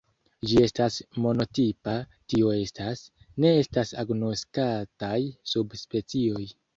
[0.51, 0.95] Ĝi estas
[1.25, 1.91] monotipa,
[2.33, 3.03] tio estas,
[3.45, 5.15] ne estas agnoskataj
[5.53, 6.43] subspecioj.